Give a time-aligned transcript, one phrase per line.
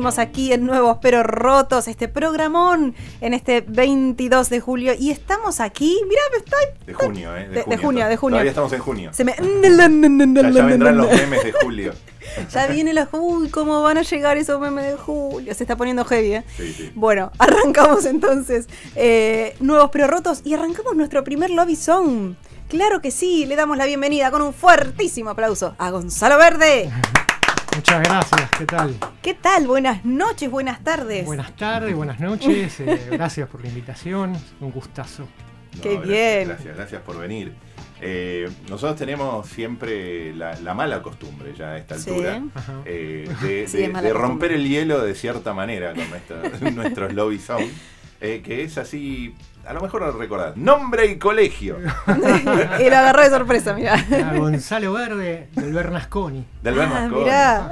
[0.00, 4.94] Seguimos aquí en Nuevos Pero Rotos, este programón en este 22 de julio.
[4.98, 6.86] Y estamos aquí, mirá, me estoy...
[6.86, 7.48] De junio, ¿eh?
[7.48, 8.36] De- de junio, de junio.
[8.36, 9.10] Todavía estamos en junio.
[9.12, 9.34] Se me...
[10.40, 11.92] Ya, ya vendrán los memes de julio.
[12.50, 13.08] Ya viene la...
[13.12, 15.54] Uy, ¿cómo van a llegar esos memes de julio?
[15.54, 16.44] Se está poniendo heavy, ¿eh?
[16.56, 16.92] Sí, sí.
[16.94, 22.34] Bueno, arrancamos entonces eh, Nuevos Pero Rotos y arrancamos nuestro primer lobby song.
[22.68, 26.90] Claro que sí, le damos la bienvenida con un fuertísimo aplauso a Gonzalo Verde.
[27.76, 28.94] Muchas gracias, ¿qué tal?
[29.22, 29.66] ¿Qué tal?
[29.66, 31.24] Buenas noches, buenas tardes.
[31.24, 35.28] Buenas tardes, buenas noches, eh, gracias por la invitación, un gustazo.
[35.80, 36.48] Qué gracias, bien.
[36.48, 37.52] Gracias, gracias por venir.
[38.02, 42.42] Eh, nosotros tenemos siempre la, la mala costumbre ya a esta altura
[42.86, 44.12] eh, de, Sí, de- es mala de costumbre.
[44.12, 47.70] romper el hielo de cierta manera con nuestra- nuestros lobby sound,
[48.20, 49.34] eh, que es así,
[49.66, 51.76] a lo mejor lo recordás, nombre y colegio
[52.80, 53.94] y lo agarró de sorpresa, mirá.
[53.94, 57.22] A Gonzalo Verde del Bernasconi, del Ah, Bernasconi.
[57.24, 57.70] mirá.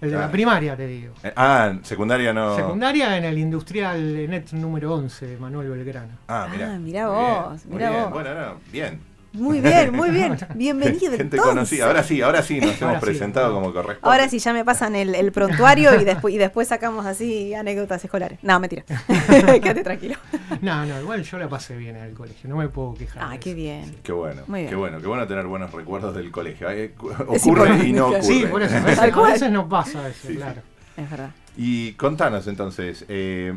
[0.00, 1.14] el de la primaria te digo.
[1.22, 2.56] Eh, Ah, secundaria no.
[2.56, 6.12] Secundaria en el industrial net número 11, Manuel Belgrano.
[6.28, 6.74] Ah, mirá.
[6.74, 8.02] Ah, mirá vos, bien, mirá bien.
[8.04, 8.12] vos.
[8.12, 9.09] Bueno, no, bien.
[9.32, 10.36] Muy bien, muy bien.
[10.54, 11.48] Bienvenido Gente entonces.
[11.48, 11.86] conocida.
[11.86, 13.00] Ahora sí, ahora sí nos hemos sí.
[13.00, 14.00] presentado como corresponde.
[14.02, 18.04] Ahora sí, ya me pasan el, el prontuario y después, y después sacamos así anécdotas
[18.04, 18.38] escolares.
[18.42, 18.82] No, mentira.
[19.36, 20.16] Quédate tranquilo.
[20.62, 23.22] No, no, igual yo la pasé bien en el colegio, no me puedo quejar.
[23.24, 23.96] Ah, qué bien.
[24.02, 26.68] Qué bueno, Muy qué bueno, qué bueno tener buenos recuerdos del colegio.
[26.70, 26.94] Eh,
[27.26, 28.22] ocurre y no ocurre.
[28.22, 30.34] Sí, por eso, a veces, a veces no pasa eso, sí.
[30.34, 30.60] claro.
[30.96, 31.30] Es verdad.
[31.56, 33.54] Y contanos entonces, eh,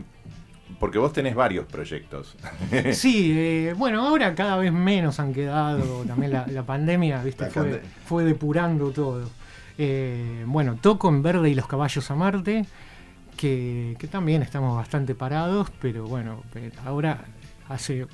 [0.84, 2.36] porque vos tenés varios proyectos.
[2.92, 6.04] Sí, eh, bueno, ahora cada vez menos han quedado.
[6.04, 9.30] También la, la pandemia, viste, La fue, depurando todo.
[9.78, 12.66] Eh, bueno, toco en Verde y los Caballos a Marte,
[13.38, 16.44] que, que también estamos bastante parados, pero bueno,
[16.86, 17.24] ahora
[17.70, 18.06] hace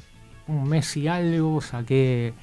[0.46, 2.36] un mes y algo saqué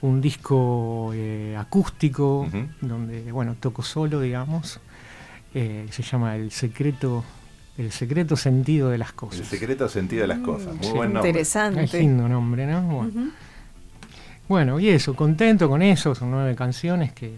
[0.00, 2.48] un disco eh, acústico,
[2.80, 4.80] donde, bueno, toco solo, digamos.
[5.52, 7.22] se llama El secreto,
[7.78, 9.40] el secreto sentido de las cosas.
[9.40, 10.74] El secreto sentido de las cosas.
[10.74, 10.92] Muy Sí.
[10.92, 11.30] buen nombre.
[11.30, 11.98] Es Interesante.
[12.00, 12.82] lindo nombre, ¿no?
[12.82, 13.30] Bueno.
[14.48, 17.34] Bueno, y eso, contento con eso, son nueve canciones que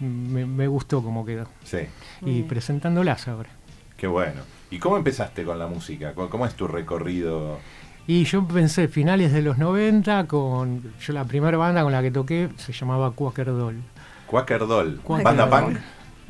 [0.00, 1.48] me, me gustó como quedó.
[1.64, 1.78] Sí,
[2.22, 2.48] Y Bien.
[2.48, 3.50] presentándolas ahora.
[3.96, 4.42] qué bueno.
[4.70, 6.12] ¿Y cómo empezaste con la música?
[6.14, 7.58] ¿Cómo, cómo es tu recorrido?
[8.06, 10.92] Y yo pensé finales de los 90 con.
[11.00, 13.76] Yo la primera banda con la que toqué se llamaba Quaker Doll.
[14.26, 15.64] Quaker Doll, Quaker banda Doll.
[15.74, 15.78] punk.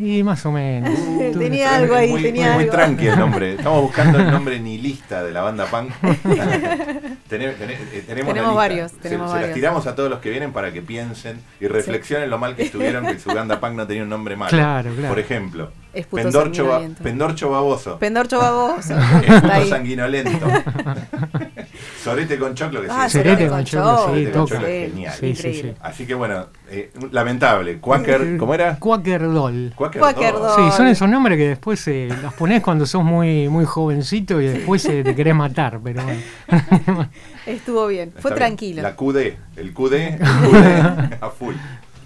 [0.05, 0.91] Y más o menos.
[1.39, 2.73] Tenía algo ahí, muy, tenía muy algo.
[2.73, 3.55] tranqui el nombre.
[3.55, 5.93] Estamos buscando el nombre nihilista de la banda punk.
[7.35, 8.51] Eh, tenemos lista.
[8.53, 9.49] varios, Se- tenemos se, varios.
[9.49, 12.65] las tiramos a todos los que vienen para que piensen y reflexionen lo mal que
[12.65, 14.51] estuvieron que su banda punk no tenía un nombre malo.
[14.51, 15.09] Claro, claro.
[15.09, 16.81] Por ejemplo, Es puto Pendorcho, ba-.
[17.03, 17.99] Pendorcho baboso.
[17.99, 18.95] Pendorcho baboso.
[19.27, 20.47] Es puto sanguinolento.
[22.03, 23.19] Sorete con choclo que Ah, sí.
[23.19, 24.15] Sorete con con choclo, choclo.
[24.17, 24.55] sí, con toca.
[24.55, 25.13] choclo es genial.
[25.15, 25.75] Sí, sí, Increíble.
[25.83, 27.79] Así que bueno, eh, lamentable.
[27.79, 28.77] Quaker, ¿cómo era?
[28.79, 29.73] Quaker Doll.
[29.77, 30.43] Quaker, Quaker Doll.
[30.43, 30.71] Doll.
[30.71, 34.47] Sí, son esos nombres que después eh, los pones cuando sos muy muy jovencito y
[34.47, 36.21] después eh, te querés matar, pero bueno.
[37.47, 38.09] Estuvo bien.
[38.09, 38.39] Está Fue bien.
[38.39, 38.83] tranquilo.
[38.83, 39.17] La QD,
[39.57, 41.55] el QD, el QD a full.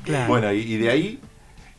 [0.05, 0.29] Claro.
[0.29, 1.21] Bueno, y, y de ahí,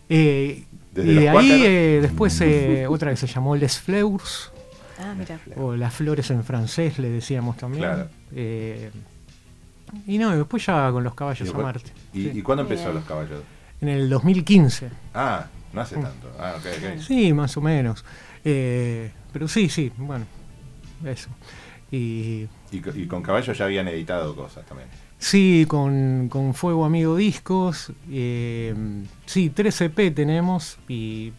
[0.09, 0.63] Eh,
[0.97, 4.51] Desde y de ahí eh, después eh, otra que se llamó Les Fleurs,
[4.99, 5.39] Ah, mira.
[5.57, 7.83] o Las Flores en francés le decíamos también.
[7.83, 8.09] Claro.
[8.33, 8.89] Eh,
[10.07, 11.91] y no, y después ya con los caballos a Marte.
[12.13, 12.31] ¿y, Sí.
[12.35, 12.95] y cuándo empezó Bien.
[12.95, 13.41] Los Caballos?
[13.79, 14.89] En el 2015.
[15.13, 16.31] Ah, no hace tanto.
[16.39, 16.65] Ah, ok,
[16.95, 16.99] ok.
[17.01, 18.03] Sí, más o menos.
[18.44, 20.25] Eh, pero sí, sí, bueno,
[21.05, 21.29] eso.
[21.91, 24.89] Y y con Caballos ya habían editado cosas también.
[25.18, 28.74] Sí, con, con Fuego Amigo Discos, eh,
[29.25, 31.34] sí, 3 EP tenemos y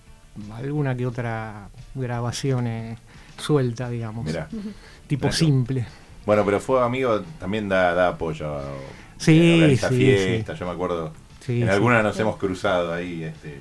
[0.54, 2.96] alguna que otra grabación eh,
[3.38, 4.24] suelta, digamos.
[4.26, 4.48] Mirá.
[5.06, 5.86] tipo simple.
[6.26, 8.54] Bueno, pero Fuego Amigo también da, da apoyo.
[8.56, 8.64] a-
[9.16, 11.12] Sí, organiza sí, fiestas, yo me acuerdo.
[11.40, 11.72] Sí, en sí.
[11.74, 13.58] algunas nos hemos cruzado ahí, este,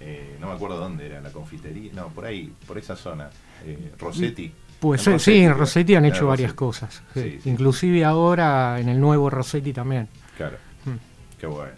[0.00, 3.28] eh, no me acuerdo dónde era, la confitería, no, por ahí, por esa zona.
[3.64, 4.52] Eh, Rossetti.
[4.82, 5.54] Pues En sí, en.
[5.56, 6.58] Rossetti han hecho varias Rossetti.
[6.58, 7.02] cosas.
[7.14, 7.22] sí.
[7.22, 7.48] Sí, sí.
[7.50, 10.08] Inclusive ahora en el nuevo Rossetti también.
[10.36, 10.56] Claro.
[10.84, 11.38] Mm.
[11.40, 11.72] Qué bueno.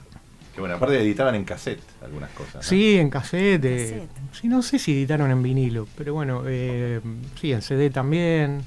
[0.55, 0.77] Qué bueno.
[0.77, 2.55] Aparte editaban en cassette algunas cosas.
[2.57, 2.63] ¿no?
[2.63, 3.65] Sí, en cassette.
[3.65, 4.11] eh, Cassette.
[4.41, 7.01] sí, no sé si editaron en vinilo, pero bueno, eh,
[7.41, 8.63] sí, en CD también.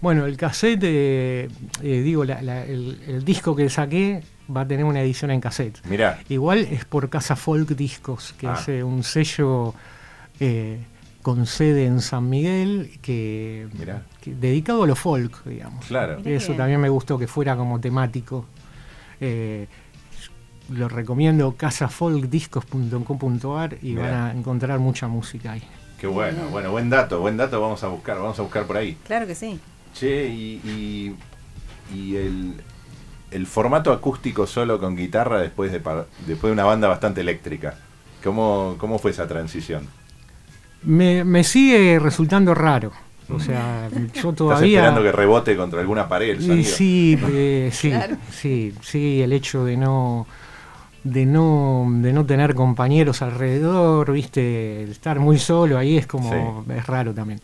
[0.00, 1.48] Bueno, el cassette, eh,
[1.82, 4.22] eh, digo, la- la- el, el disco que saqué
[4.54, 5.84] va a tener una edición en cassette.
[5.86, 8.56] Mirá, Igual es por Casa Folk Discos, que Ah.
[8.60, 9.74] es eh, un sello
[10.38, 10.78] eh,
[11.22, 13.68] con sede en San Miguel, que,
[14.24, 15.84] dedicado a lo folk, digamos.
[15.86, 16.18] Claro.
[16.18, 16.30] Mirá.
[16.36, 18.46] Eso también me gustó que fuera como temático.
[19.20, 19.66] Eh,
[20.70, 24.02] lo recomiendo casafolkdiscos.com.ar y Mirá.
[24.02, 25.62] van a encontrar mucha música ahí.
[25.98, 28.96] Qué bueno, bueno, buen dato, buen dato vamos a buscar, vamos a buscar por ahí.
[29.06, 29.60] Claro que sí.
[29.92, 31.14] Che, y, y,
[31.94, 32.54] y el,
[33.30, 35.80] el formato acústico solo con guitarra después de,
[36.26, 37.74] después de una banda bastante eléctrica.
[38.24, 39.86] ¿Cómo, cómo fue esa transición?
[40.84, 42.92] Me, me sigue resultando raro.
[43.32, 44.78] O sea, yo ¿Estás todavía...
[44.80, 48.16] esperando que rebote contra alguna pared el sí, eh, sí, Claro.
[48.32, 50.26] sí, sí, el hecho de no
[51.04, 56.86] de no de no tener compañeros alrededor, viste, estar muy solo ahí es como es
[56.86, 57.40] raro también.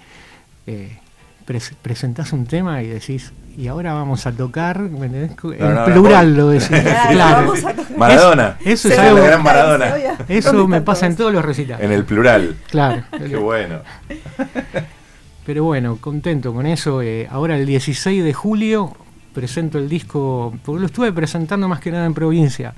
[0.66, 0.98] Eh,
[1.46, 5.30] pres- presentás un tema y decís y ahora vamos a tocar, ¿me entendés?
[5.30, 7.36] en No, no, no, plural lo decís, Claro, claro.
[7.46, 7.98] vamos a tocar.
[7.98, 8.56] Maradona.
[8.60, 9.94] Es- eso es algo- gran Maradona.
[10.28, 11.32] Eso ¿Dónde me pasa en todos?
[11.32, 11.84] los recitales.
[11.84, 12.56] En el plural.
[12.70, 13.02] Claro.
[13.10, 13.80] Qué bueno.
[15.46, 17.02] Pero bueno, contento con eso.
[17.02, 18.92] eh, ahora el 16 de julio
[19.32, 22.74] presento el disco, porque lo estuve presentando más que nada en provincia.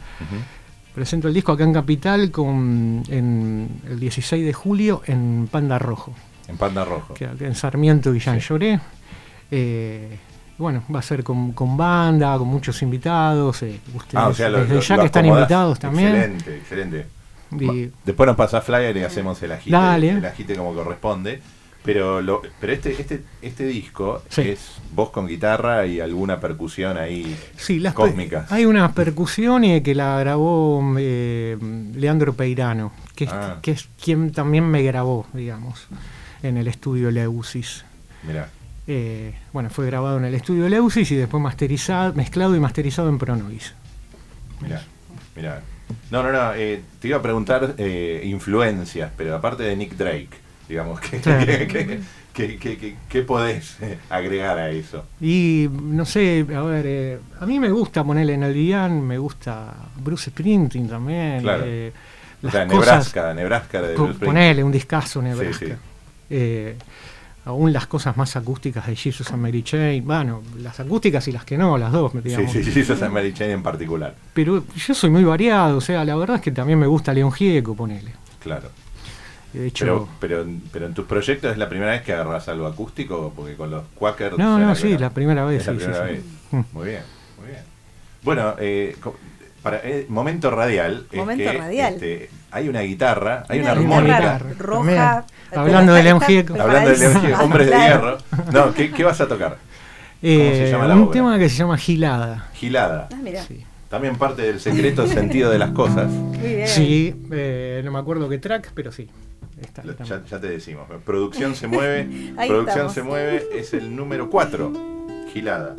[0.95, 6.13] Presento el disco acá en Capital con en el 16 de julio en Panda Rojo,
[6.49, 7.15] En Panda Rojo.
[7.15, 8.47] que en Sarmiento y Jean Sí.
[8.49, 8.81] Lloré.
[9.51, 10.19] Eh,
[10.59, 13.63] bueno, va a ser con, con banda, con muchos invitados.
[13.63, 16.09] eh, ustedes Ah, o sea, lo- desde lo- ya lo que están invitados también.
[16.17, 17.07] Excelente, excelente.
[17.53, 20.11] Y- Después nos pasa flyer y hacemos el agite, Dale.
[20.11, 21.41] el agite como corresponde.
[21.85, 24.43] Pero lo, pero este, este, este disco Sí.
[24.43, 28.51] es voz con guitarra y alguna percusión ahí Sí, las cósmicas.
[28.53, 31.57] Hay una percusión eh, que la grabó eh,
[31.95, 33.59] Leandro Peirano, que es, Ah.
[33.63, 35.87] que es quien también me grabó, digamos,
[36.43, 37.85] en el estudio Leusis.
[38.27, 38.51] Mirá.
[38.91, 43.19] Eh, bueno, fue grabado en el estudio Leusis y después masterizado, mezclado y masterizado en
[43.19, 43.75] Pronovis.
[44.63, 44.83] Mirá,
[45.37, 45.63] mirá.
[46.11, 50.31] No, no, no, eh, te iba a preguntar eh, influencias, pero aparte de Nick Drake,
[50.69, 51.45] digamos, ¿qué, Claro.
[53.09, 55.05] qué- podés eh, agregar a eso?
[55.21, 59.19] Y no sé, a ver, eh, a mí me gusta ponerle en el guion, me
[59.19, 61.43] gusta Bruce Springsteen también.
[61.43, 61.65] Claro.
[61.67, 61.93] eh,
[62.43, 64.25] O las sea, cosas- Nebraska, Nebraska de Bruce.
[64.25, 65.67] Ponele un discazo Nebraska.
[65.67, 65.73] sí.
[66.31, 66.77] Eh,
[67.49, 71.45] aún las cosas más acústicas de Jesus and Mary Chain, bueno, las acústicas y las
[71.45, 72.53] que no, las dos, digamos.
[72.53, 76.05] sí, sí, eso es Mary Chain en particular, Pero yo soy muy variado, o sea,
[76.05, 78.13] la verdad es que también me gusta León Gieco, ponele.
[78.41, 78.71] claro.
[79.53, 82.67] De hecho, Pero, pero, pero en tus proyectos es la primera vez que agarras algo
[82.67, 84.37] acústico, porque con los Quakers...
[84.37, 85.63] no, no, sí, la primera vez.
[85.63, 86.13] Es la sí, primera sí.
[86.13, 86.23] vez.
[86.51, 86.61] Mm.
[86.73, 87.03] Muy bien,
[87.39, 87.63] muy bien.
[88.23, 88.95] Bueno, eh,
[89.63, 91.07] para, eh, momento radial.
[91.11, 91.95] es que, radial.
[91.95, 94.39] este, hay una guitarra, hay una, Una armónica.
[94.59, 95.27] roja.
[95.51, 95.77] También.
[95.77, 96.55] Hablando de León Gieco.
[96.61, 97.21] Hablando de León.
[97.21, 97.77] Gieco, Hombres de.
[97.77, 98.19] Hierro.
[98.53, 99.59] No, ¿qué, qué vas a tocar?
[100.23, 101.13] Eh, se llama la un obra?
[101.13, 102.49] tema que se llama Gilada.
[102.55, 103.09] Gilada.
[103.13, 103.43] Ah, mira.
[103.43, 106.09] Sí, También parte del secreto sentido de las cosas.
[106.11, 106.69] Muy bien.
[106.69, 109.09] Sí, eh, no me acuerdo qué track, pero sí.
[109.61, 110.87] Está, Lo- Ya, te decimos.
[111.05, 112.05] Producción se mueve.
[112.37, 112.93] Producción estamos.
[112.95, 113.47] se mueve.
[113.55, 114.73] Es el número 4.
[115.33, 115.75] Gilada.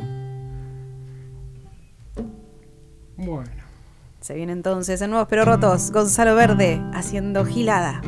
[3.16, 3.59] Bueno.
[4.20, 8.02] Se viene entonces en Nuevos Pero Rotos, Gonzalo Verde haciendo gilada.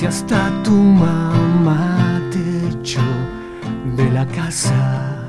[0.00, 3.02] Si hasta tu mamá te echó
[3.96, 5.26] de la casa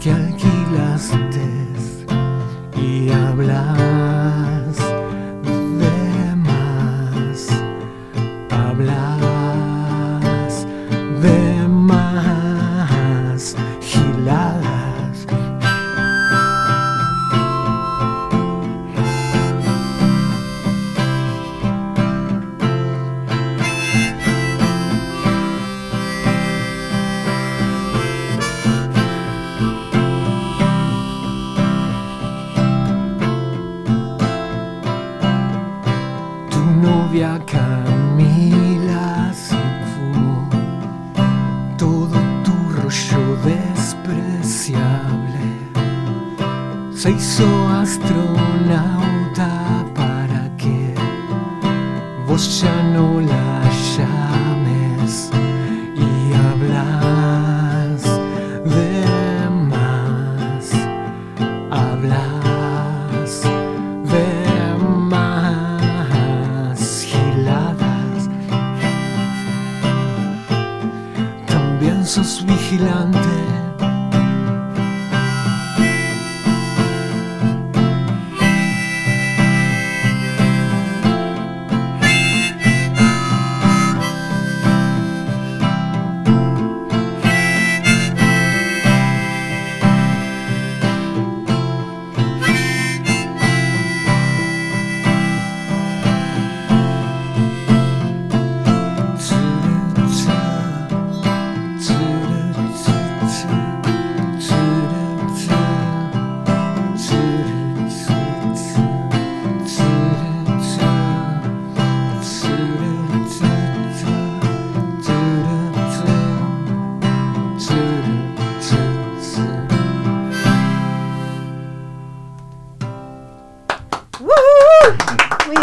[0.00, 1.46] que alquilaste
[2.76, 4.17] y hablas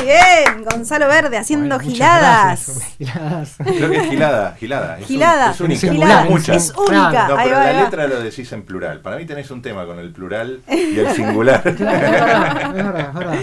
[0.06, 2.66] bien, Gonzalo Verde haciendo Bueno, giladas.
[2.68, 2.96] gracias.
[2.98, 3.56] Giladas.
[3.58, 4.96] Creo que es gilada, gilada.
[4.96, 5.92] Es un- Gilada, es única.
[5.92, 7.28] gilada, es única.
[7.28, 9.02] No, pero va, la letra lo decís en plural.
[9.02, 11.62] Para mí tenés un tema con el plural y el singular.
[11.76, 13.36] Claro, es verdad, es verdad, es verdad.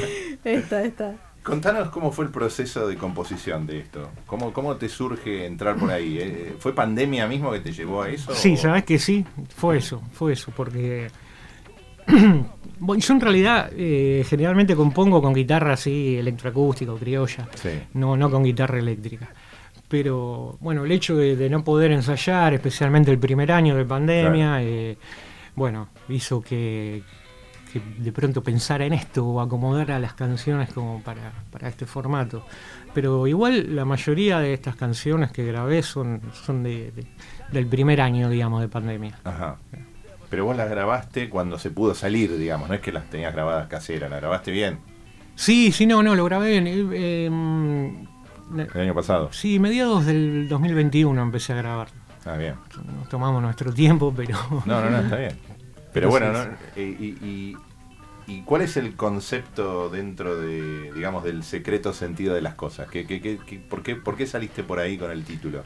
[0.45, 1.13] Esta, esta.
[1.43, 4.11] Contanos cómo fue el proceso de composición de esto.
[4.27, 6.19] ¿Cómo, cómo te surge entrar por ahí?
[6.21, 8.33] Eh, ¿Fue pandemia mismo que te llevó a eso?
[8.35, 9.27] Sí, o- sabes que sí,
[9.57, 11.11] fue eso, fue eso, porque
[12.85, 17.71] bueno, yo en realidad eh, generalmente compongo con guitarra así electroacústica o criolla, Sí.
[17.95, 19.29] no, no con guitarra eléctrica.
[19.89, 24.63] Pero bueno, el hecho de, de no poder ensayar, especialmente el primer año de pandemia,
[24.63, 24.97] eh,
[25.55, 27.03] bueno, hizo que,
[27.73, 32.45] que de pronto pensara en esto o acomodara las canciones como para, para este formato.
[32.95, 37.07] Pero igual la mayoría de estas canciones que grabé son, son de, de-
[37.53, 39.19] del primer año, digamos, de pandemia.
[39.25, 39.59] Ajá.
[40.33, 42.67] Pero vos las grabaste cuando se pudo salir, digamos.
[42.67, 44.79] No es que las tenías grabadas caseras, las grabaste bien
[45.37, 46.67] Sí, sí, no, no, lo grabé en...
[46.69, 48.07] eh, em,
[48.75, 49.31] el año pasado.
[49.31, 51.89] sí, mediados del 2021 empecé a grabar.
[52.25, 52.55] Ah, bien.
[52.99, 54.39] Nos tomamos nuestro tiempo, pero...
[54.65, 55.33] No, no, no, está bien.
[55.93, 56.41] Pero bueno, ¿no?
[56.77, 57.57] Eh, y, y-
[58.27, 62.89] y cuál es el concepto dentro de, digamos, del secreto sentido de las cosas?
[62.89, 65.63] ¿Qué, qué, qué- qué- por, qué, ¿Por qué saliste por ahí con el título?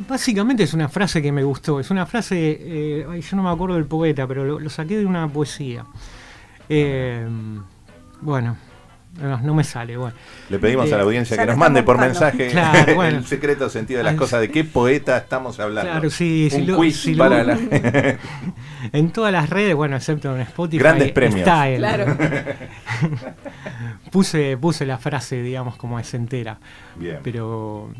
[0.00, 1.80] Eh, Básicamente es una frase que me gustó.
[1.80, 4.98] Es una frase, eh, ay, yo no me acuerdo del poeta, pero lo, lo saqué
[4.98, 5.84] de una poesía.
[6.68, 7.26] Eh,
[8.20, 8.56] bueno,
[9.20, 9.96] no, no me sale.
[9.96, 10.16] Bueno,
[10.48, 12.20] Le pedimos Eh, a la audiencia ya que nos mande por buscando.
[12.20, 13.18] mensaje Claro, bueno.
[13.18, 14.40] el secreto sentido de las cosas.
[14.40, 15.90] ¿De qué poeta estamos hablando?
[15.90, 17.58] Claro, sí, Un si lo- quiz si lo- para la...
[18.92, 21.40] en todas las redes, bueno, excepto en Spotify, Grandes premios.
[21.40, 21.78] está él.
[21.78, 22.16] Claro.
[24.10, 26.58] puse, puse la frase, digamos, como es entera.
[26.96, 27.18] Bien.
[27.22, 27.90] Pero,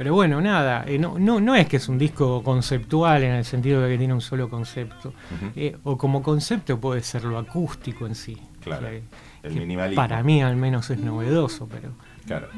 [0.00, 3.44] pero bueno, nada, eh, no, no, no es que es un disco conceptual en el
[3.44, 5.12] sentido de que tiene un solo concepto.
[5.54, 8.34] Eh, o como concepto puede ser lo acústico en sí.
[8.62, 9.02] Claro, que-
[9.42, 10.00] el que minimalismo.
[10.02, 11.90] Para mí al menos es novedoso, pero...
[12.24, 12.48] Claro.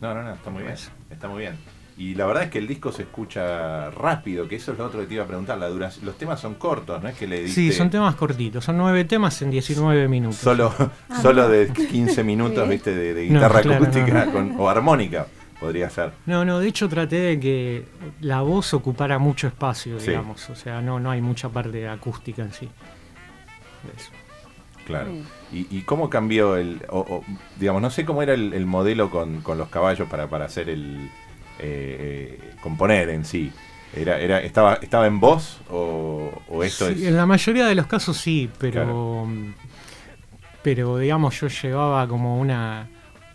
[0.00, 0.76] No, no, no, está muy bien.
[1.10, 1.56] Está muy bien.
[1.96, 5.00] Y la verdad es que el disco se escucha rápido, que eso es lo otro
[5.00, 5.58] que te iba a preguntar.
[5.58, 8.64] La duración, los temas son cortos, ¿no es que le diste Sí, son temas cortitos,
[8.64, 10.36] son nueve temas en 19 minutos.
[10.38, 10.72] solo,
[11.20, 14.32] solo de 15 minutos, viste, de, de No, guitarra claro, acústica no, no.
[14.32, 15.26] con- o armónica,
[15.64, 16.12] podría ser.
[16.26, 17.84] No, no, de hecho traté de que
[18.20, 20.08] la voz ocupara mucho espacio, Sí.
[20.10, 20.48] digamos.
[20.50, 22.68] O sea, no, no hay mucha parte acústica en sí.
[23.96, 24.10] Eso.
[24.86, 25.10] Claro.
[25.52, 27.24] ¿Y, y cómo cambió el, o- o,
[27.58, 30.68] digamos, no sé cómo era el, el modelo con, con los caballos para, para hacer
[30.68, 31.06] el,
[31.58, 33.50] eh, eh, componer en sí?
[33.96, 37.02] Era, era, estaba, ¿Estaba en voz o, o esto Sí, es...?
[37.04, 39.26] En la mayoría de los casos sí, pero.
[40.62, 42.88] Pero digamos, yo llevaba como una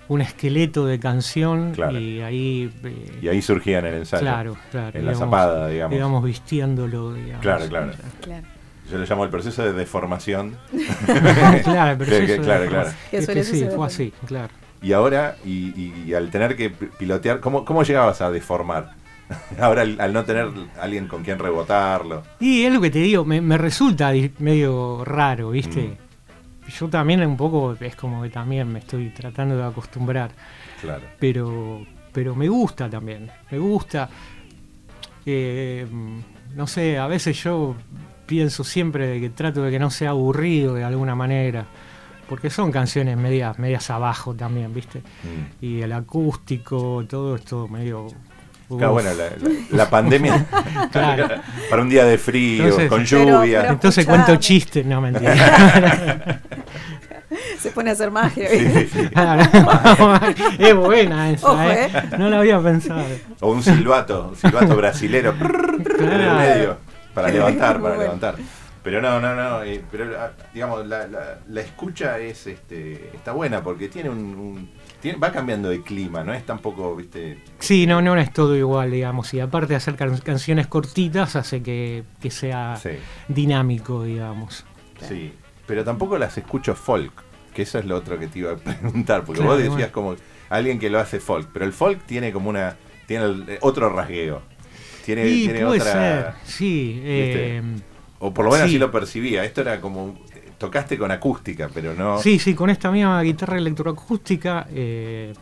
[0.09, 1.97] un esqueleto de canción Claro.
[1.99, 2.71] y ahí.
[2.83, 4.21] eh, Y ahí surgía en el ensayo.
[4.21, 4.99] claro, claro.
[4.99, 5.97] En la zapada, digamos.
[5.97, 7.41] Íbamos vistiéndolo, digamos.
[7.41, 7.91] Claro, claro.
[8.21, 8.45] Claro.
[8.91, 10.57] Yo le llamo el proceso de deformación.
[11.63, 12.89] claro, pero Que- que- claro, es- claro.
[13.11, 14.49] Que es suele que sí, fue así, claro.
[14.81, 18.93] Y ahora, y, y- y al tener que pi- pilotear, ¿cómo, cómo llegabas a deformar?
[19.59, 20.47] ahora al, al no tener
[20.81, 22.23] alguien con quien rebotarlo.
[22.39, 25.81] Y es lo que te digo, me, me resulta di- medio raro, ¿viste?
[25.81, 26.08] Mm.
[26.69, 30.31] Yo también un poco, es como que también me estoy tratando de acostumbrar,
[30.81, 31.03] Claro.
[31.19, 34.09] pero, pero me gusta también, me gusta.
[35.25, 35.85] Eh,
[36.55, 37.75] no sé, a veces yo
[38.25, 41.65] pienso siempre de que trato de que no sea aburrido de alguna manera,
[42.27, 44.99] porque son canciones medias, medias abajo también, ¿viste?
[44.99, 45.65] Mm.
[45.65, 48.07] Y el acústico, todo esto medio...
[48.69, 49.01] Claro, uf.
[49.03, 50.45] bueno, la, la- la pandemia
[50.91, 51.27] Claro.
[51.69, 53.61] para un día de frío, Entonces- con lluvia.
[53.61, 54.25] pero- Entonces escuchame.
[54.25, 56.39] cuento chistes, no mentira.
[57.59, 58.49] Se pone a hacer magia.
[58.49, 58.99] Sí, sí, sí.
[60.59, 61.89] es buena esa, Ojo, ¿eh?
[61.93, 62.03] ¿eh?
[62.17, 63.03] No la había pensado.
[63.41, 66.77] O un silbato, un silbato brasilero en el medio,
[67.13, 68.01] para levantar, para bueno.
[68.03, 68.35] levantar.
[68.81, 73.33] Pero no, no, no, eh, pero ah, digamos, la, la- la escucha es este está
[73.33, 74.69] buena porque tiene un, un-
[75.01, 78.91] tiene- va cambiando de clima, no es tampoco, viste, Sí, no, no es todo igual,
[78.91, 79.33] digamos.
[79.33, 82.91] Y aparte de hacer can- canciones cortitas, hace que, que sea sí,
[83.27, 84.65] dinámico, digamos.
[85.07, 85.33] sí,
[85.65, 87.13] pero tampoco las escucho folk,
[87.53, 89.91] que eso es lo otro que te iba a preguntar, porque Claro, vos decías bueno.
[89.93, 90.15] como
[90.49, 92.75] alguien que lo hace folk, pero el folk tiene como una,
[93.07, 94.41] tiene eh, otro rasgueo,
[95.05, 96.99] tiene, tiene puede otra, ser, sí.
[97.03, 97.61] eh,
[98.19, 98.71] o por lo menos Sí.
[98.75, 100.17] así lo percibía, esto era como,
[100.59, 102.19] tocaste con acústica, pero no...
[102.19, 105.33] Sí, sí, con esta misma guitarra electroacústica, eh,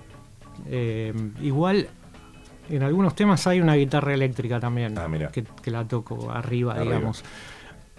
[0.67, 1.88] eh, igual
[2.69, 5.30] en algunos temas hay una guitarra eléctrica también, Ah, mira.
[5.30, 6.95] que, que la toco arriba, Arriba.
[6.95, 7.23] digamos,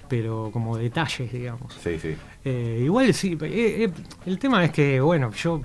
[0.09, 1.75] pero como detalles, digamos.
[1.83, 2.17] Sí, sí.
[2.45, 3.91] Eh, igual sí, eh, eh,
[4.27, 5.61] el tema es que, bueno, yo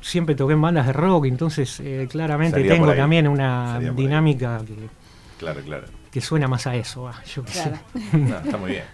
[0.00, 3.90] siempre toqué en bandas de rock, entonces eh, claramente Salía tengo también una ahí.
[3.90, 4.74] dinámica que,
[5.38, 5.86] Claro, claro.
[6.10, 7.76] que suena más a eso, ah, yo qué Claro.
[7.92, 8.16] sé.
[8.18, 8.84] No, está muy bien.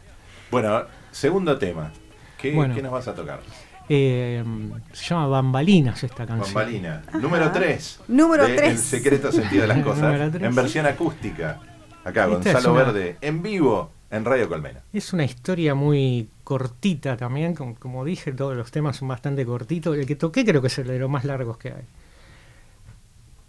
[0.50, 1.92] Bueno, segundo tema.
[2.40, 2.74] ¿Qué, Bueno.
[2.74, 3.40] qué nos vas a tocar?
[3.88, 4.44] Eh,
[4.92, 6.54] se llama Bambalinas esta canción.
[6.54, 7.02] Bambalina.
[7.20, 8.00] Número 3.
[8.08, 8.70] Número tres.
[8.72, 10.02] El secreto sentido de las cosas.
[10.02, 10.42] Número tres.
[10.42, 11.60] en versión acústica.
[12.04, 14.80] Acá, Esta Gonzalo una- Verde, en vivo, en Radio Colmena.
[14.92, 19.96] Es una historia muy cortita también, como, como dije, todos los temas son bastante cortitos.
[19.96, 21.84] El que toqué creo que es el de los más largos que hay.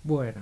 [0.04, 0.42] Bueno.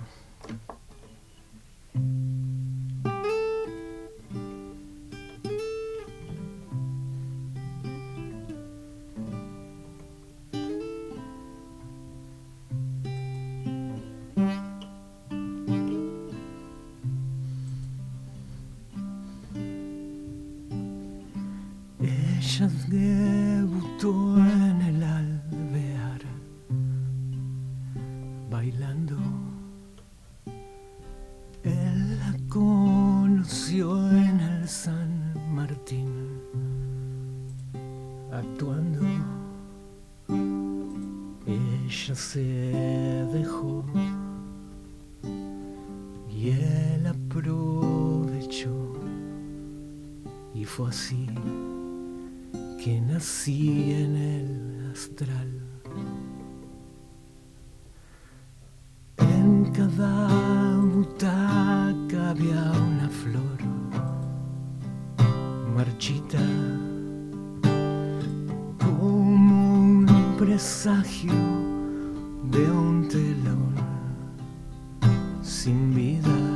[52.87, 55.51] Que nací en el astral.
[59.17, 63.59] En cada butaca había una flor
[65.75, 66.45] marchita,
[68.79, 71.39] como un presagio
[72.53, 73.75] de un telón
[75.41, 76.46] sin vida.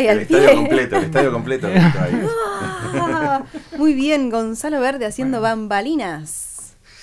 [0.00, 0.56] Y el al estadio pie.
[0.56, 1.68] completo, el estadio completo.
[1.68, 2.22] está ahí.
[2.94, 3.42] Ah,
[3.78, 6.46] muy bien, Gonzalo Verde haciendo bambalinas.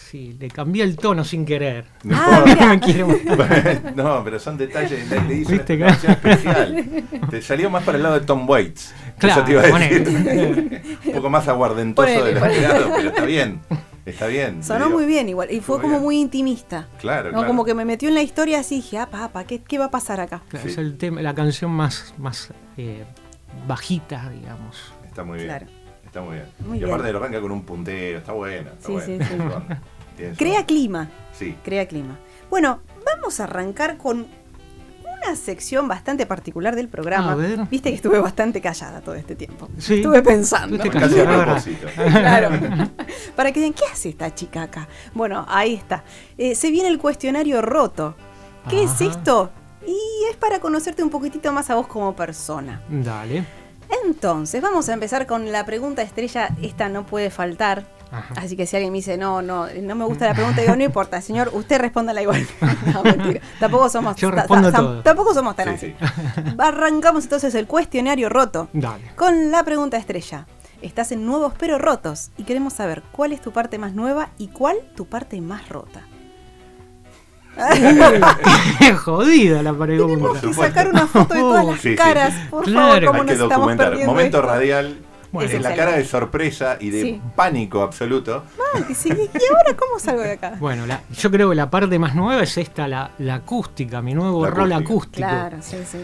[0.09, 1.83] Sí, le cambié el tono sin querer.
[2.03, 2.45] No Ah.
[3.95, 5.09] No pero son detalles.
[5.09, 6.85] Le, le hizo una Viste que- versión especial.
[7.29, 8.93] Te salió más para el lado de Tom Waits.
[9.17, 10.03] Claro, Eso te iba a decir.
[10.03, 10.81] ponele.
[11.07, 12.61] Un poco más aguardentoso Ponele, de los ponele.
[12.67, 13.59] lados, pero está bien.
[14.07, 14.63] Está bien.
[14.63, 14.97] Sonó digo.
[14.97, 15.51] muy bien igual.
[15.51, 16.03] Y fue Muy como bien.
[16.03, 16.87] muy intimista.
[16.99, 17.33] Claro, ¿no?
[17.39, 17.47] claro.
[17.47, 19.85] Como que me metió en la historia así y dije, apa, apa, ¿qué, qué va
[19.85, 20.41] a pasar acá?
[20.49, 20.71] Claro, Sí.
[20.71, 23.03] Es el tema, la canción más, más eh,
[23.67, 24.93] bajita, digamos.
[25.05, 25.47] Está muy bien.
[25.49, 25.65] Claro.
[26.05, 26.45] Está muy bien.
[26.65, 27.13] Muy y aparte bien.
[27.13, 28.19] lo arranca con un puntero.
[28.19, 28.69] Está bueno.
[28.71, 31.55] Está Sí, sí, Crea clima, Sí.
[31.63, 32.17] crea clima.
[32.49, 34.25] Bueno, vamos a arrancar con
[35.27, 37.33] una sección bastante particular del programa.
[37.33, 37.59] A ver.
[37.69, 39.67] Viste que estuve bastante callada todo este tiempo.
[39.77, 39.95] Sí.
[39.95, 40.77] Estuve pensando.
[40.89, 41.45] Casi a Ahora.
[41.45, 41.87] propósito.
[42.17, 42.49] Claro.
[43.35, 44.87] Para que digan, ¿qué hace esta chica acá?
[45.13, 46.03] Bueno, ahí está.
[46.37, 48.15] Eh, se viene el cuestionario roto.
[48.69, 49.51] ¿Qué es esto?
[49.85, 49.97] Y
[50.29, 52.81] es para conocerte un poquitito más a vos como persona.
[52.89, 53.45] Dale.
[54.05, 56.49] Entonces, vamos a empezar con la pregunta estrella.
[56.61, 57.85] Esta no puede faltar.
[58.09, 58.35] Ajá.
[58.37, 60.83] Así que si alguien me dice, no, no, no me gusta la pregunta, digo, no
[60.83, 62.47] importa, señor, usted respóndala igual.
[62.93, 63.41] no, mentira.
[63.59, 65.01] Tampoco somos, Yo ta- respondo ta- todo.
[65.03, 66.07] tampoco somos tan Sí, así.
[66.39, 66.55] sí.
[66.57, 69.11] Arrancamos entonces el cuestionario roto Dale.
[69.15, 70.47] con la pregunta estrella.
[70.81, 74.47] Estás en nuevos pero rotos y queremos saber cuál es tu parte más nueva y
[74.49, 76.01] cuál tu parte más rota.
[79.03, 80.39] Jodida la pregunta.
[80.39, 81.95] Tenemos que sacar una foto de todas las Sí, sí.
[81.95, 82.87] caras, por Claro.
[82.87, 83.87] favor, cómo Hay que estamos documentar.
[83.89, 84.13] perdiendo.
[84.13, 84.47] Momento esto.
[84.49, 84.97] radial.
[85.31, 87.21] Bueno, Es en la cara de sorpresa y de Sí.
[87.35, 88.43] pánico absoluto.
[88.95, 90.53] Sí, ¿Y ahora cómo salgo de acá?
[90.59, 94.13] Bueno, la- yo creo que la parte más nueva es esta, la, la acústica, mi
[94.13, 95.27] nuevo La rol acústica.
[95.27, 95.27] acústico.
[95.27, 95.97] Claro, sí, sí.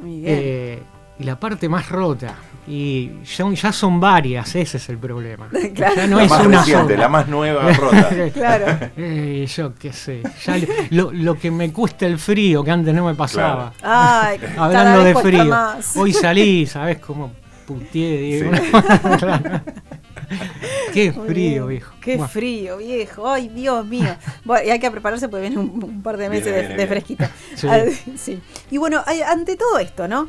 [0.00, 0.24] Muy bien.
[0.38, 0.82] Eh,
[1.18, 2.34] y la parte más rota.
[2.66, 5.48] Y ya, ya son varias, ese es el problema.
[5.74, 5.94] Claro.
[5.96, 6.96] Ya no la es más una reciente, sola.
[6.98, 8.10] la más nueva rota.
[8.34, 8.90] claro.
[8.96, 10.22] Eh, yo qué sé.
[10.44, 10.56] Ya
[10.90, 13.72] lo, lo que me cuesta el frío, que antes no me pasaba.
[13.82, 15.44] Ay, cada Hablando vez de frío.
[15.46, 15.96] más.
[15.96, 17.32] Hoy salí, ¿sabes cómo
[17.66, 18.18] puteé?
[18.18, 18.52] Diego?
[18.54, 18.70] Sí.
[19.18, 19.60] Claro.
[20.92, 21.92] Qué frío, viejo.
[22.00, 23.28] Qué frío, viejo.
[23.28, 24.14] Ay, Dios mío.
[24.44, 27.28] Bueno, y hay que prepararse porque viene un, un par de meses de, viene.
[27.54, 27.66] Sí.
[27.68, 27.84] Ah,
[28.16, 28.40] sí.
[28.70, 30.28] Y bueno, ante todo esto, ¿no?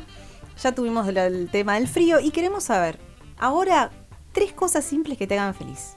[0.62, 2.98] Ya tuvimos el, el tema del frío y queremos saber,
[3.38, 3.90] ahora,
[4.32, 5.96] tres cosas simples que te hagan feliz.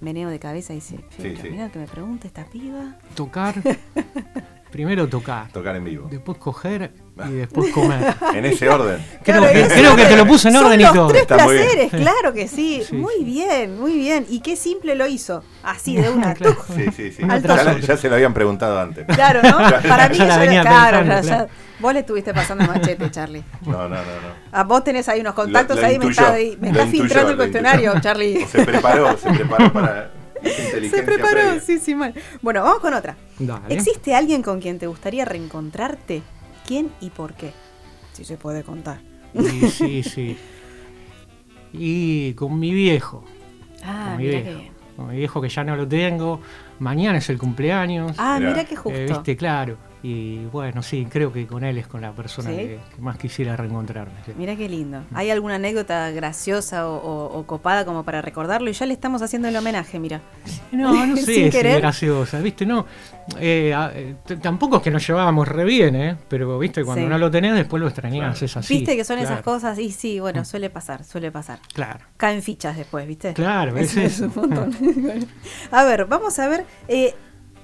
[0.00, 1.50] Meneo de cabeza dice, Sí, sí.
[1.50, 2.98] mira que me pregunta esta piba.
[3.14, 3.54] Tocar.
[4.70, 5.50] Primero tocar.
[5.50, 6.08] Tocar en vivo.
[6.10, 6.92] Después coger
[7.28, 8.14] y después comer.
[8.34, 9.04] En ese orden.
[9.24, 10.08] Creo Claro, que- ese creo que orden.
[10.08, 11.08] te lo puse en Son orden y los todo.
[11.08, 11.66] tres Está muy bien.
[11.66, 12.82] placeres, claro que sí.
[12.88, 13.24] Sí, muy sí.
[13.24, 14.26] bien, muy bien.
[14.28, 15.42] Y qué simple lo hizo.
[15.62, 16.34] Así de una.
[16.38, 16.56] Claro.
[16.74, 17.22] Sí, sí, sí.
[17.86, 19.06] Ya, se lo habían preguntado antes.
[19.06, 19.58] Claro, ¿no?
[19.88, 21.50] Para mí Ya la eso venía era claro, pensando, ya- ya- claro.
[21.80, 23.44] Vos le estuviste pasando machete, Charlie.
[23.64, 24.02] No, no, no, no.
[24.52, 26.72] Ah, vos tenés ahí unos contactos, Lo- lo ahí me intuyó, está, ahí- me lo
[26.72, 28.02] está intuyó, filtrando el cuestionario, intuyó.
[28.02, 28.46] Charlie.
[28.46, 30.10] Se preparó, se preparó para
[30.42, 31.60] Se preparó, previa.
[31.60, 32.14] sí, sí, mal.
[32.42, 33.16] Bueno, vamos con otra.
[33.38, 33.74] Dale.
[33.74, 36.22] ¿Existe alguien con quien te gustaría reencontrarte?
[36.68, 37.52] ¿Quién y por qué?
[38.12, 39.00] Si se puede contar.
[39.32, 40.36] Y sí, sí.
[41.72, 43.24] Y con mi viejo.
[43.82, 44.60] Ah, con mi mira viejo.
[44.94, 46.42] Con mi viejo que ya no lo tengo.
[46.78, 48.12] Mañana es el cumpleaños.
[48.18, 48.50] Ah, Mirá.
[48.50, 48.98] mira qué justo.
[48.98, 49.78] Eh, Viste, claro.
[50.02, 52.56] Y bueno, sí, creo que con él es con la persona ¿Sí?
[52.56, 54.12] que, que más quisiera reencontrarme.
[54.24, 54.32] sí.
[54.36, 55.02] Mira qué lindo.
[55.12, 58.70] ¿Hay alguna anécdota graciosa o, o- o copada como para recordarlo?
[58.70, 60.20] Y ya le estamos haciendo el homenaje, mira.
[60.70, 62.64] No, no sé si graciosa, ¿viste?
[62.64, 62.86] No,
[63.40, 66.16] eh, eh, tampoco es que nos llevábamos re bien, ¿eh?
[66.28, 66.84] Pero, ¿viste?
[66.84, 67.10] Cuando Sí.
[67.10, 68.44] no lo tenés, después lo extrañás, Claro.
[68.46, 68.74] es así.
[68.74, 71.58] Viste que son esas cosas y sí, bueno, suele pasar, suele pasar.
[71.74, 72.04] Claro.
[72.16, 73.32] Caen fichas después, ¿viste?
[73.34, 74.24] Claro, es Eso es eso.
[74.26, 74.76] un montón.
[75.72, 76.64] a ver, vamos a ver.
[76.86, 77.14] eh,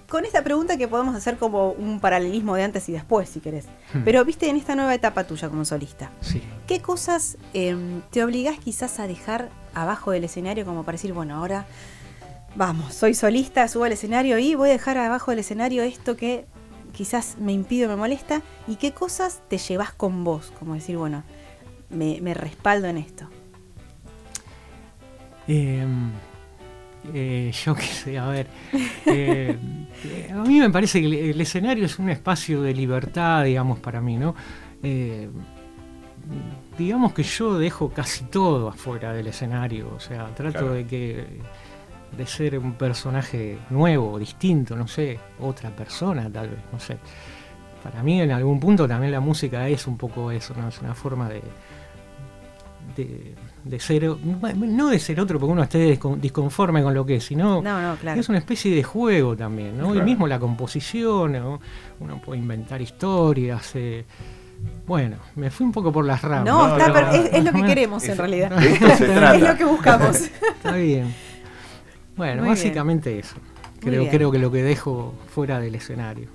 [0.08, 3.64] con esta pregunta que podemos hacer como un paralelismo de antes y después, si querés.
[3.92, 4.02] Hmm.
[4.04, 6.42] Pero, viste, en esta nueva etapa tuya como solista, Sí.
[6.66, 7.76] ¿qué cosas eh,
[8.10, 11.66] te obligás quizás a dejar abajo del escenario como para decir, bueno, ahora
[12.56, 16.46] vamos, soy solista, subo al escenario y voy a dejar abajo del escenario esto que
[16.92, 18.42] quizás me impide o me molesta?
[18.68, 20.52] ¿Y qué cosas te llevas con vos?
[20.58, 21.24] Como decir, bueno,
[21.90, 23.28] me, me respaldo en esto.
[25.48, 25.84] Eh,
[27.12, 28.46] eh, yo qué sé, a ver.
[29.06, 29.56] eh,
[30.32, 34.00] a mí me parece que el, el escenario es un espacio de libertad, digamos, para
[34.00, 34.34] mí, ¿no?
[34.82, 35.28] Eh,
[36.78, 40.72] digamos que yo dejo casi todo afuera del escenario, o sea, trato Claro.
[40.74, 41.26] de que
[42.16, 46.96] de ser un personaje nuevo, distinto, no sé, otra persona tal vez, no sé.
[47.82, 50.68] Para mí en algún punto también la música es un poco eso, ¿no?
[50.68, 51.42] Es una forma de,
[52.96, 57.24] de, de ser, no de ser otro porque uno esté disconforme con lo que es,
[57.24, 58.20] sino No, no, claro.
[58.20, 59.88] es una especie de juego también, ¿no?
[59.90, 60.04] Y Claro.
[60.06, 61.60] mismo la composición, ¿no?
[62.00, 63.70] uno puede inventar historias.
[63.74, 64.04] eh,
[64.86, 66.44] Bueno, me fui un poco por las ramas.
[66.46, 67.12] No, No, está no, per- no.
[67.12, 68.52] es, es lo que queremos en realidad.
[68.62, 70.16] Es lo que buscamos.
[70.56, 71.14] Está bien.
[72.16, 73.36] Bueno, Muy básicamente eso.
[73.80, 76.28] Creo, creo que lo que dejo fuera del escenario.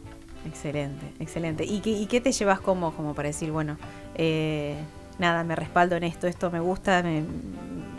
[0.46, 1.64] excelente, excelente.
[1.66, 3.78] ¿Y qué, y qué te llevas como, como para decir, bueno,
[4.16, 4.76] eh,
[5.20, 7.24] nada, me respaldo en esto, esto me gusta, me,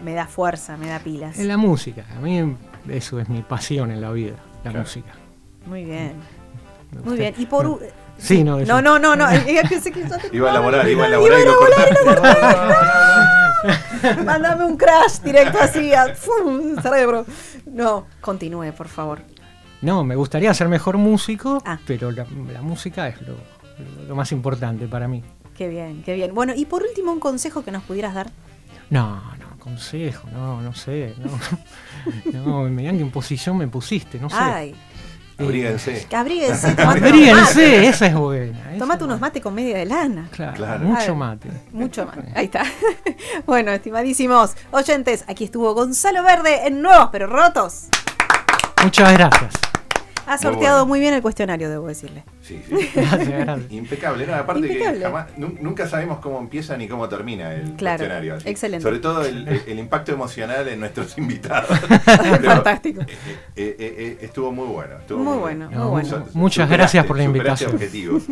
[0.05, 1.39] me da fuerza, me da pilas?
[1.39, 2.57] En la música, a mí
[2.89, 4.81] eso es mi pasión en la vida, la Claro.
[4.81, 5.11] música.
[5.67, 6.15] Muy bien,
[6.93, 7.35] Me muy bien.
[7.39, 7.67] Y por...
[7.67, 7.81] u-
[8.19, 9.31] Sí, no, eso- No, no, no, no.
[9.31, 11.95] eh, pensé que- Iba a elaborar, iba a elaborar y lo cortaste.
[14.25, 16.77] Mándame un crash directo así a ¡fum!
[16.81, 17.27] cerebro.
[17.67, 19.21] No, continúe, por favor.
[19.83, 21.79] No, me gustaría ser mejor músico, Ah.
[21.87, 25.23] pero la, la música es lo, lo- lo más importante para mí.
[25.61, 26.35] Qué bien, qué bien.
[26.35, 28.31] Bueno, y por último, un consejo que nos pudieras dar.
[28.89, 32.33] No, no, consejo, no, no sé, no.
[32.33, 34.37] no, mirá en qué posición me pusiste, no sé.
[34.39, 34.75] Ay,
[35.37, 36.07] Abríguense.
[36.17, 37.95] abríguense, Abríguense, mates.
[37.95, 38.59] esa es buena.
[38.71, 40.29] esa Tomate unos mates con media de lana.
[40.31, 40.85] Claro, Claro.
[40.87, 41.51] mucho mate.
[41.73, 42.17] Mucho más.
[42.35, 42.65] Ahí está.
[43.45, 47.89] Bueno, estimadísimos oyentes, aquí estuvo Gonzalo Verde en Nuevos pero Rotos.
[48.83, 49.53] Muchas gracias.
[50.31, 50.87] Ha Muy sorteado bueno.
[50.87, 52.23] muy bien el cuestionario, debo decirle.
[52.41, 52.75] Sí, sí.
[53.71, 54.99] Impecable, no, aparte Impecable.
[54.99, 58.35] que jamás, nu- nunca sabemos cómo empieza ni cómo termina el Claro, cuestionario.
[58.37, 58.49] así.
[58.49, 58.83] excelente.
[58.85, 61.77] Sobre todo el, el- el impacto emocional en nuestros invitados.
[62.45, 63.01] Fantástico.
[63.03, 63.07] eh,
[63.57, 64.99] eh, eh, eh, estuvo muy bueno.
[65.01, 66.09] Estuvo Muy bueno, muy No, bueno.
[66.09, 67.73] Su- Muchas gracias por la invitación.
[67.75, 68.23] objetivos.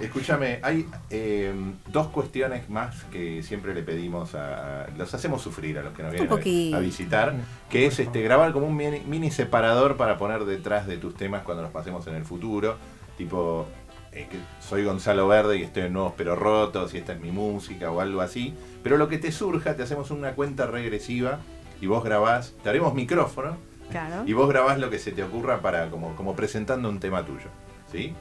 [0.00, 1.52] Escúchame, hay eh,
[1.86, 4.86] dos cuestiones más que siempre le pedimos a.
[4.96, 7.34] Los hacemos sufrir a los que nos vienen a, a visitar,
[7.70, 11.27] que es este grabar como un mini, mini separador para poner detrás de tus temas
[11.44, 12.76] cuando los pasemos en el futuro.
[13.16, 13.66] Tipo,
[14.12, 17.30] eh, que soy Gonzalo Verde y estoy en Nuevos Pero Rotos y esta es mi
[17.30, 18.54] música o algo así.
[18.82, 21.38] Pero lo que te surja, te hacemos una cuenta regresiva
[21.80, 23.56] y vos grabás, te haremos micrófono
[23.90, 24.22] Claro.
[24.26, 27.48] y vos grabás lo que se te ocurra para como, como presentando un tema tuyo.
[27.90, 28.14] ¿Sí?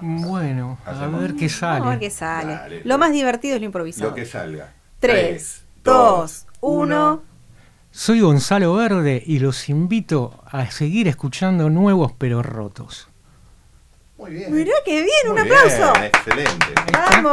[0.00, 1.20] Bueno, a Hacemos.
[1.20, 1.78] ver qué sale.
[1.80, 2.52] Vamos a ver qué sale.
[2.54, 2.82] Dale.
[2.84, 4.10] Lo más divertido es lo improvisado.
[4.10, 4.72] Lo que salga.
[4.98, 7.22] 3, dos, 2, 1.
[7.94, 13.06] Soy Gonzalo Verde y los invito a seguir escuchando nuevos pero rotos.
[14.16, 14.50] Muy bien.
[14.54, 15.92] Mirá qué bien, un aplauso.
[15.92, 16.66] bien, excelente.
[16.90, 17.32] Vamos.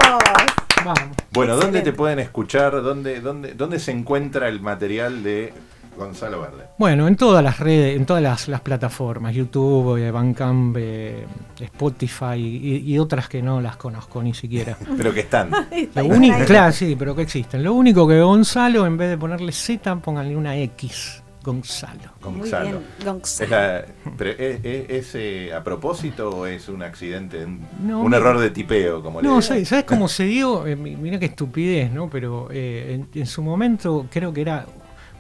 [0.84, 1.18] Vamos.
[1.32, 1.92] Bueno, ¿dónde Excelente.
[1.92, 2.74] te pueden escuchar?
[2.82, 5.54] ¿Dónde, dónde, ¿Dónde se encuentra el material de
[6.00, 6.64] Gonzalo Verde?
[6.78, 11.26] Bueno, en todas las redes, en todas las, las plataformas, YouTube, eh, Bandcamp, eh,
[11.60, 14.78] Spotify y, y otras que no las conozco ni siquiera.
[14.98, 15.52] Pero que están.
[15.96, 17.64] Lo único, claro, sí, pero que existen.
[17.64, 21.22] Lo único que Gonzalo, en vez de ponerle Z, pónganle una X.
[21.42, 22.02] Gonzalo.
[22.26, 22.66] Muy Gonzalo.
[22.66, 23.46] bien, Gonzalo.
[23.46, 23.86] Es la-
[24.18, 28.38] pero ¿es, es- es, eh, a propósito o es un accidente, un, No, un error
[28.40, 29.02] de tipeo?
[29.02, 29.42] Como le No, digo?
[29.42, 30.68] ¿sabes, sabes cómo se dio?
[30.68, 32.10] Eh, mi- mira qué estupidez, ¿no?
[32.10, 34.66] Pero eh, en, en su momento creo que era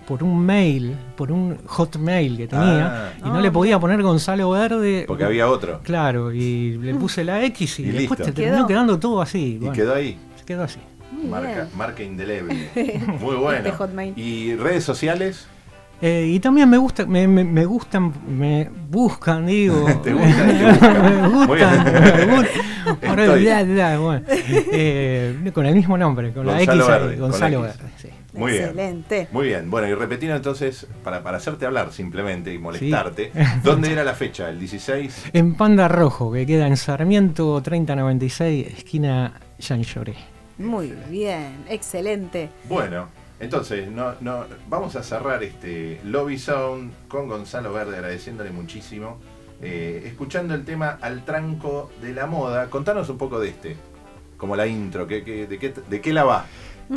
[0.09, 3.13] por un mail, por un hotmail que tenía, Ah.
[3.25, 5.05] y no le podía poner Gonzalo Verde.
[5.07, 5.79] Porque había otro.
[5.83, 8.23] Claro, y le puse la X y, Y después listo.
[8.25, 8.67] te terminó Quedó.
[8.67, 9.53] quedando todo así.
[9.53, 10.17] Y bueno, quedó ahí.
[10.35, 10.79] se quedó así.
[11.11, 11.67] Muy Marca, bien.
[11.77, 12.69] marca indeleble.
[13.21, 13.57] Muy bueno.
[13.59, 14.13] Este Hotmail.
[14.17, 15.47] ¿Y redes sociales?
[16.01, 19.85] Eh, y también me gusta, me, me- me gustan, me buscan, digo.
[20.03, 21.47] ¿Te gustan, me gustan.
[24.01, 24.21] Bueno.
[24.71, 27.79] Eh, con el mismo nombre, con la X, con Gonzalo la X.
[27.81, 27.93] Verde.
[27.97, 28.09] sí.
[28.33, 28.63] Muy bien.
[28.65, 29.27] Excelente.
[29.31, 29.69] Muy bien.
[29.71, 33.31] Bueno, y repetiendo entonces, para, para hacerte hablar simplemente y molestarte,
[33.63, 34.49] ¿dónde era la fecha?
[34.49, 35.25] ¿El 16?
[35.33, 40.15] En Panda Rojo, que queda en Sarmiento 3096, esquina Jean Lloré.
[40.57, 41.63] Muy bien.
[41.69, 42.49] Excelente.
[42.67, 43.07] Bueno,
[43.39, 49.17] entonces, no, no, vamos a cerrar este Lobby Sound con Gonzalo Verde, agradeciéndole muchísimo.
[49.61, 52.69] eh, escuchando el tema Al Tranco de la Moda.
[52.69, 53.75] Contanos un poco de este,
[54.37, 56.45] como la intro, que, que- de, qué, ¿de qué la va?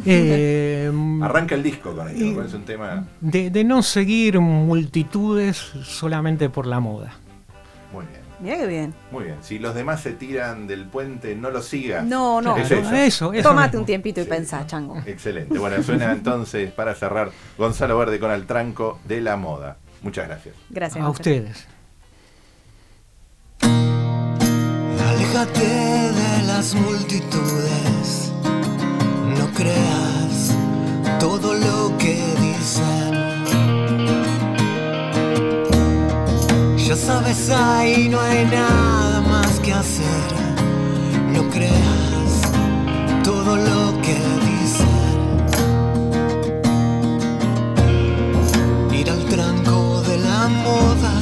[0.06, 0.90] Eh,
[1.22, 2.42] Arranca el disco con ¿no?
[2.42, 7.12] es un tema de, de no seguir multitudes solamente por la moda.
[7.92, 8.22] muy bien.
[8.40, 8.94] Mirá qué bien.
[9.12, 12.04] Muy bien, si los demás se tiran del puente, no lo sigas.
[12.04, 12.56] No, no.
[12.56, 12.92] Es eso.
[12.92, 13.80] eso, eso Tómate mismo.
[13.80, 14.30] un tiempito y Sí.
[14.30, 14.98] pensá, chango.
[15.06, 15.56] Excelente.
[15.58, 19.76] Bueno, suena entonces para cerrar Gonzalo Verde con Al Tranco de la Moda.
[20.02, 20.56] Muchas gracias.
[20.70, 21.04] Gracias.
[21.04, 21.68] A ustedes.
[25.08, 28.31] Aléjate de las multitudes,
[29.54, 30.56] creas
[31.18, 33.12] todo lo que dicen.
[36.76, 40.28] Ya sabes, ahí no hay nada más que hacer.
[41.32, 42.32] No creas
[43.22, 44.18] todo lo que
[44.50, 45.18] dicen.
[48.92, 51.21] Ir al tranco de la moda